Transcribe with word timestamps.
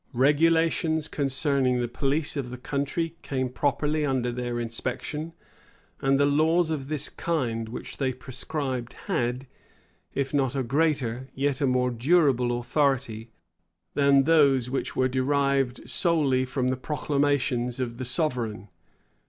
Regulations 0.15 1.07
concerning 1.07 1.79
the 1.79 1.87
police 1.87 2.35
of 2.35 2.49
the 2.49 2.57
country 2.57 3.13
came 3.21 3.49
properly 3.49 4.03
under 4.03 4.31
their 4.31 4.59
inspection; 4.59 5.31
and 6.01 6.19
the 6.19 6.25
laws 6.25 6.71
of 6.71 6.87
this 6.87 7.07
kind 7.07 7.69
which 7.69 7.97
they 7.97 8.11
prescribed, 8.11 8.93
had, 9.05 9.45
if 10.15 10.33
not 10.33 10.55
a 10.55 10.63
greater, 10.63 11.29
yet 11.35 11.61
a 11.61 11.67
more 11.67 11.91
durable 11.91 12.57
authority, 12.57 13.29
than 13.93 14.23
those 14.23 14.71
which 14.71 14.95
were 14.95 15.07
derived 15.07 15.87
solely 15.87 16.45
from 16.45 16.69
the 16.69 16.77
proclamations 16.77 17.79
of 17.79 17.99
the 17.99 18.05
sovereign. 18.05 18.69